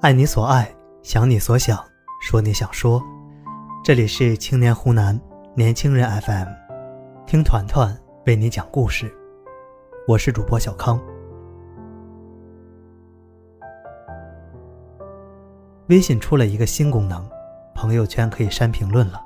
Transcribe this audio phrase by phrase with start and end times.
[0.00, 1.76] 爱你所爱，想你所想，
[2.20, 3.02] 说你想说。
[3.82, 5.20] 这里是青年湖南
[5.56, 6.46] 年轻人 FM，
[7.26, 7.92] 听团团
[8.24, 9.12] 为你讲故事。
[10.06, 11.00] 我是主播小康。
[15.88, 17.28] 微信出了一个新功能，
[17.74, 19.20] 朋友圈可以删评论了。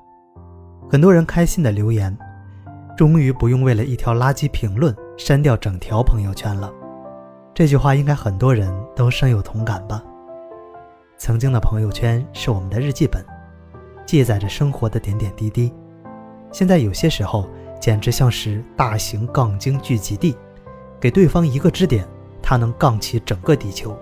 [0.90, 2.16] 很多人开心的留言，
[2.96, 6.72] 终于不用为了一条垃圾评论删掉整条朋友圈了。
[7.52, 10.02] 这句话应该很多人都深有同感吧。
[11.24, 13.24] 曾经的朋友圈是我们的日记本，
[14.04, 15.72] 记载着生活的点点滴滴。
[16.50, 17.48] 现在有些时候
[17.80, 20.36] 简直像是大型杠精聚集地，
[20.98, 22.04] 给对方一个支点，
[22.42, 23.96] 他能杠起整个地球。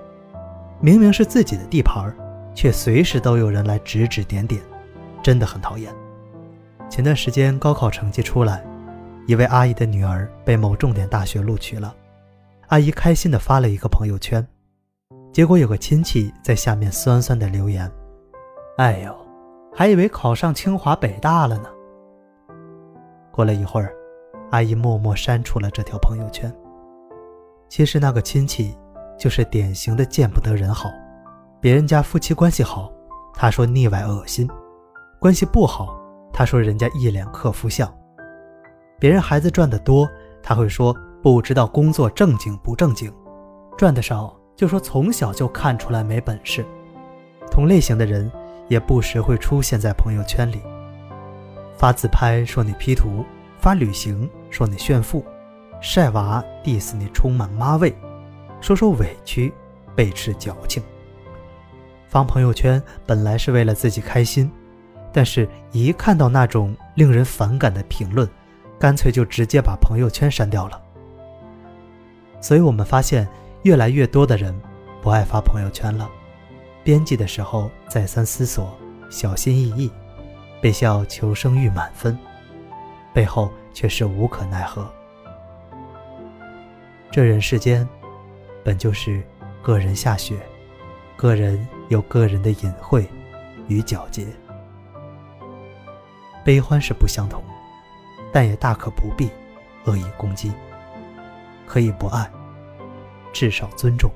[0.80, 2.10] 明明是自己的地盘，
[2.54, 4.62] 却随时都有人来指指点点，
[5.22, 5.94] 真的很讨厌。
[6.88, 8.64] 前段时间高考成绩出来，
[9.26, 11.94] 一位阿姨的女儿被某重点大学录取了，
[12.68, 14.42] 阿姨开心地发了一个朋友圈。
[15.32, 17.90] 结果有个亲戚在下面酸酸的留言
[18.78, 19.14] ：“哎呦，
[19.72, 21.68] 还以为考上清华北大了呢。”
[23.30, 23.94] 过了一会儿，
[24.50, 26.52] 阿姨默默删除了这条朋友圈。
[27.68, 28.76] 其实那个亲戚
[29.16, 30.90] 就是典型的见不得人好，
[31.60, 32.92] 别人家夫妻关系好，
[33.32, 34.48] 他说腻歪恶心；
[35.20, 35.96] 关系不好，
[36.32, 37.88] 他说人家一脸克夫相；
[38.98, 40.08] 别人孩子赚得多，
[40.42, 43.14] 他会说不知道工作正经不正经，
[43.78, 44.36] 赚得少。
[44.60, 46.62] 就说从小就看出来没本事，
[47.50, 48.30] 同类型的人
[48.68, 50.60] 也不时会出现在朋友圈里。
[51.78, 53.24] 发自拍说你 P 图，
[53.58, 55.24] 发旅行说你炫富，
[55.80, 57.96] 晒娃 diss 你充满妈味，
[58.60, 59.50] 说说委屈
[59.96, 60.82] 背斥矫情。
[62.06, 64.52] 发朋友圈本来是为了自己开心，
[65.10, 68.28] 但是一看到那种令人反感的评论，
[68.78, 70.78] 干脆就直接把朋友圈删掉了。
[72.42, 73.26] 所以我们发现。
[73.62, 74.58] 越来越多的人
[75.02, 76.10] 不爱发朋友圈了，
[76.82, 78.70] 编辑的时候再三思索，
[79.10, 79.90] 小心翼翼，
[80.62, 82.18] 被笑求生欲满分，
[83.12, 84.90] 背后却是无可奈何。
[87.10, 87.86] 这人世间，
[88.64, 89.22] 本就是
[89.62, 90.38] 个人下雪，
[91.16, 93.06] 个人有个人的隐晦
[93.68, 94.26] 与皎洁，
[96.42, 97.42] 悲欢是不相同，
[98.32, 99.28] 但也大可不必
[99.84, 100.50] 恶意攻击，
[101.66, 102.30] 可以不爱。
[103.32, 104.10] 至少尊重，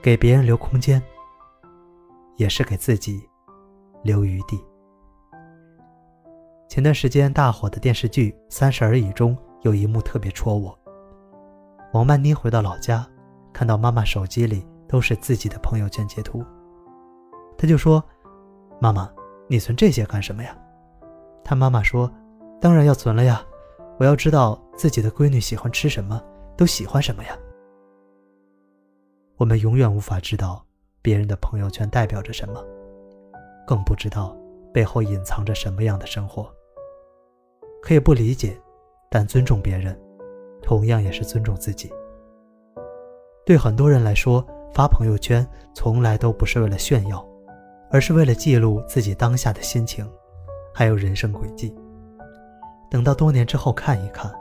[0.00, 1.02] 给别人留空间，
[2.36, 3.28] 也是给自己
[4.02, 4.62] 留余地。
[6.68, 10.76] 前段时间大火的电视剧《三十而已》中有一幕特别戳我。
[11.92, 13.06] 王曼妮回到老家，
[13.52, 16.42] 看到妈妈手机里都是自己的朋友圈截图，
[17.58, 18.02] 她就说
[18.80, 19.10] ：“妈妈，
[19.46, 20.56] 你存这些干什么呀？”
[21.44, 22.10] 她妈妈说
[22.58, 23.44] ：“当然要存了呀，
[23.98, 26.18] 我要知道自己的闺女喜欢吃什么。”
[26.56, 27.36] 都喜欢什么呀？
[29.36, 30.64] 我们永远无法知道
[31.00, 32.64] 别人的朋友圈代表着什么，
[33.66, 34.36] 更不知道
[34.72, 36.48] 背后隐藏着什么样的生活。
[37.82, 38.56] 可以不理解，
[39.10, 39.98] 但尊重别人，
[40.62, 41.90] 同样也是尊重自己。
[43.44, 47.26] 对很多人来说，发朋友圈从来都不是为了炫耀，
[47.90, 50.08] 而是为了记录自己当下的心情，
[50.72, 51.74] 还有人生轨迹。
[52.88, 54.32] 等到多年之后看一看。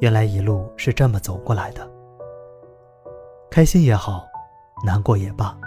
[0.00, 1.88] 原来一路是这么走过来的，
[3.50, 4.28] 开心也好，
[4.84, 5.58] 难过也罢，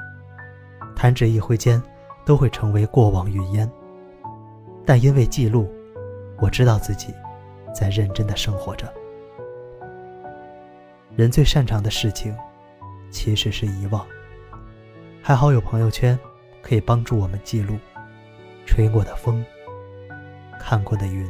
[0.95, 1.81] 弹指一挥间，
[2.23, 3.69] 都会成为过往云烟。
[4.85, 5.69] 但因为记录，
[6.39, 7.13] 我知道自己
[7.75, 8.91] 在认真的生活着。
[11.17, 12.33] 人最擅长的事情，
[13.11, 14.05] 其实是遗忘。
[15.21, 16.17] 还好有朋友圈，
[16.61, 17.77] 可以帮助我们记录
[18.65, 19.43] 吹过的风，
[20.57, 21.29] 看过的云，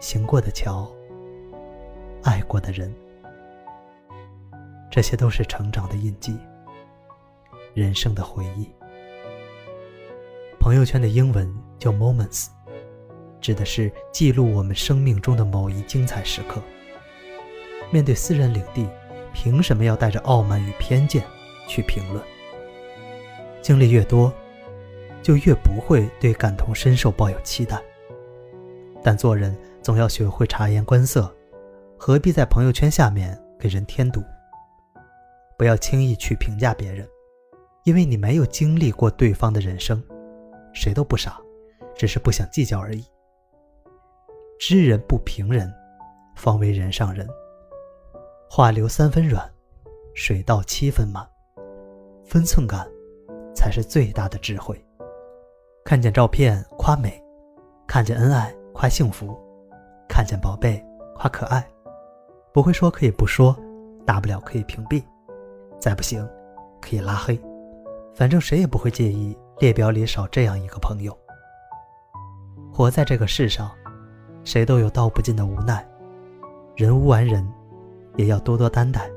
[0.00, 0.86] 行过的桥。
[2.28, 2.94] 爱过的人，
[4.90, 6.36] 这些都是成长的印记，
[7.72, 8.68] 人生的回忆。
[10.60, 12.48] 朋友圈的英文叫 moments，
[13.40, 16.60] 指的是记录我们生命中的某一精彩时刻。
[17.90, 18.86] 面对私人领地，
[19.32, 21.24] 凭什么要带着傲慢与偏见
[21.66, 22.22] 去评论？
[23.62, 24.30] 经历越多，
[25.22, 27.80] 就越不会对感同身受抱有期待。
[29.02, 31.34] 但做人总要学会察言观色。
[31.98, 34.22] 何必在朋友圈下面给人添堵？
[35.58, 37.06] 不要轻易去评价别人，
[37.84, 40.00] 因为你没有经历过对方的人生。
[40.72, 41.40] 谁都不傻，
[41.96, 43.04] 只是不想计较而已。
[44.60, 45.72] 知人不评人，
[46.36, 47.26] 方为人上人。
[48.48, 49.50] 话留三分软，
[50.14, 51.28] 水到七分满。
[52.24, 52.88] 分寸感，
[53.54, 54.80] 才是最大的智慧。
[55.84, 57.20] 看见照片夸美，
[57.88, 59.36] 看见恩爱夸幸福，
[60.08, 60.80] 看见宝贝
[61.16, 61.68] 夸可爱。
[62.52, 63.56] 不会说可以不说，
[64.06, 65.02] 大不了可以屏蔽，
[65.78, 66.26] 再不行
[66.80, 67.38] 可以拉黑。
[68.14, 71.16] 反正谁也不会介意列表里少这样一个朋友。
[72.72, 73.70] 活在这个世上，
[74.44, 75.86] 谁都有道不尽的无奈，
[76.74, 77.46] 人无完人，
[78.16, 79.08] 也要多多担待。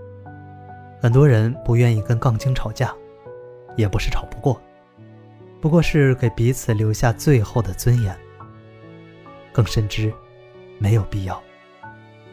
[1.02, 2.94] 很多人不愿意跟杠精吵架，
[3.76, 4.62] 也不是吵不过，
[5.60, 8.16] 不过是给彼此留下最后的尊严。
[9.52, 10.14] 更深知，
[10.78, 11.42] 没有必要。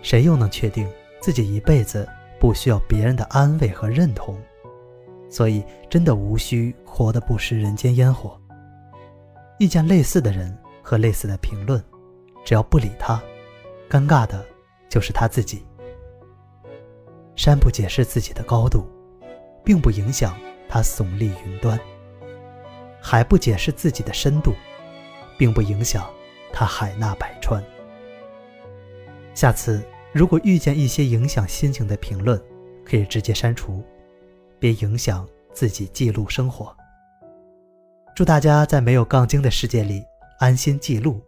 [0.03, 0.89] 谁又能确定
[1.21, 2.09] 自己一辈子
[2.39, 4.39] 不需要别人的安慰和认同？
[5.31, 8.41] 所以，真的无需活得不食人间烟火。
[9.59, 11.83] 遇见类似的人和类似的评论，
[12.45, 13.21] 只要不理他，
[13.91, 14.45] 尴尬的
[14.89, 15.65] 就是他自己。
[17.37, 18.87] 山不解释自己的高度，
[19.65, 20.37] 并不影响
[20.69, 21.79] 它耸立云端；
[23.01, 24.53] 海不解释自己的深度，
[25.37, 26.09] 并不影响
[26.53, 27.63] 它海纳百川。
[29.39, 29.81] 下次
[30.13, 32.37] 如果遇见一些影响心情的评论，
[32.85, 33.85] 可以直接删除，
[34.59, 36.77] 别影响自己记录生活。
[38.17, 40.03] 祝大家在没有杠精的世界里
[40.41, 41.21] 安心记录，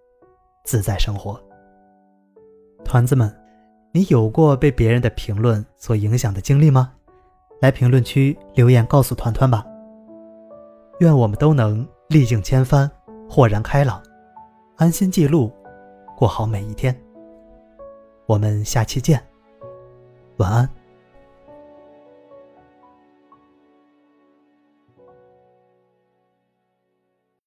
[0.65, 1.41] 自在生活。
[2.85, 3.33] 团子们，
[3.93, 6.93] 你有过被别人的评论所影响的经历吗？
[7.61, 9.65] 来评论区留言告诉团团吧。
[10.99, 12.91] 愿我们都能历尽千帆，
[13.29, 14.03] 豁然开朗，
[14.79, 15.53] 安心记录，
[16.17, 16.93] 过好每一天。
[18.31, 19.21] 我们下期见，
[20.37, 20.80] 晚安。